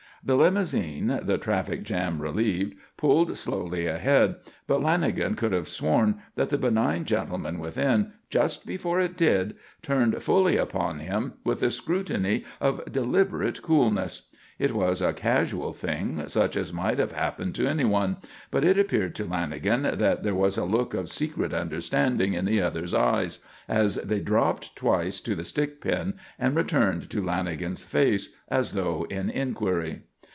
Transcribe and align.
The 0.23 0.35
limousine, 0.35 1.21
the 1.23 1.39
traffic 1.39 1.81
jam 1.81 2.21
relieved, 2.21 2.75
pulled 2.95 3.35
slowly 3.35 3.87
ahead, 3.87 4.35
but 4.67 4.79
Lanagan 4.79 5.35
could 5.35 5.51
have 5.51 5.67
sworn 5.67 6.19
that 6.35 6.51
the 6.51 6.59
benign 6.59 7.05
gentleman 7.05 7.57
within, 7.57 8.11
just 8.29 8.67
before 8.67 8.99
it 8.99 9.17
did, 9.17 9.55
turned 9.81 10.21
fully 10.21 10.57
upon 10.57 10.99
him 10.99 11.33
with 11.43 11.63
a 11.63 11.71
scrutiny 11.71 12.45
of 12.59 12.83
deliberate 12.91 13.63
coolness. 13.63 14.29
It 14.59 14.75
was 14.75 15.01
a 15.01 15.11
casual 15.11 15.73
thing, 15.73 16.27
such 16.27 16.55
as 16.55 16.71
might 16.71 16.99
have 16.99 17.13
happened 17.13 17.55
to 17.55 17.65
anyone; 17.67 18.17
but 18.51 18.63
it 18.63 18.77
appeared 18.77 19.15
to 19.15 19.25
Lanagan 19.25 19.97
that 19.97 20.21
there 20.21 20.35
was 20.35 20.55
a 20.55 20.65
look 20.65 20.93
of 20.93 21.09
secret 21.09 21.51
understanding 21.51 22.33
in 22.35 22.45
the 22.45 22.61
other's 22.61 22.93
eyes, 22.93 23.39
as 23.67 23.95
they 23.95 24.19
dropped 24.19 24.75
twice 24.75 25.19
to 25.21 25.33
the 25.33 25.43
stick 25.43 25.81
pin 25.81 26.13
and 26.37 26.55
returned 26.55 27.09
to 27.09 27.23
Lanagan's 27.23 27.83
face, 27.83 28.35
as 28.49 28.73
though 28.73 29.07
in 29.09 29.31
inquiry. 29.31 30.03